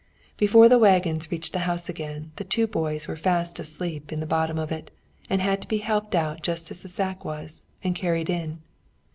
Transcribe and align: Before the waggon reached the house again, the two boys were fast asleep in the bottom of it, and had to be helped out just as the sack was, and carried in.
Before 0.35 0.67
the 0.67 0.79
waggon 0.79 1.21
reached 1.29 1.53
the 1.53 1.59
house 1.69 1.87
again, 1.87 2.31
the 2.37 2.43
two 2.43 2.65
boys 2.65 3.07
were 3.07 3.15
fast 3.15 3.59
asleep 3.59 4.11
in 4.11 4.19
the 4.19 4.25
bottom 4.25 4.57
of 4.57 4.71
it, 4.71 4.89
and 5.29 5.43
had 5.43 5.61
to 5.61 5.67
be 5.67 5.77
helped 5.77 6.15
out 6.15 6.41
just 6.41 6.71
as 6.71 6.81
the 6.81 6.89
sack 6.89 7.23
was, 7.23 7.65
and 7.83 7.93
carried 7.95 8.27
in. 8.27 8.63